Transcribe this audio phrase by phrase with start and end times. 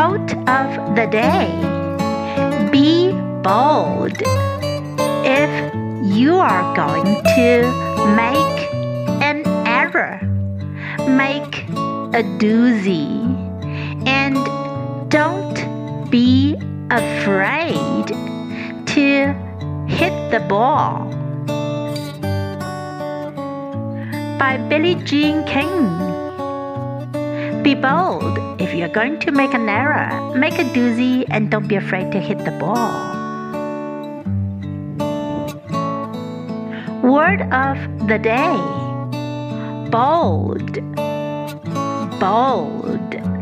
[0.00, 1.50] Quote of the day
[2.72, 4.16] Be bold.
[5.28, 5.52] If
[6.16, 7.04] you are going
[7.36, 7.48] to
[8.16, 8.56] make
[9.20, 10.18] an error,
[11.06, 11.68] make
[12.16, 13.10] a doozy.
[14.06, 14.36] And
[15.10, 16.56] don't be
[16.90, 18.06] afraid
[18.94, 19.34] to
[19.86, 21.04] hit the ball.
[24.38, 26.29] By Billie Jean King.
[27.62, 28.38] Be bold.
[28.60, 32.18] If you're going to make an error, make a doozy and don't be afraid to
[32.18, 33.10] hit the ball.
[37.02, 37.76] Word of
[38.08, 38.56] the day
[39.90, 40.74] bold,
[42.20, 43.39] bold.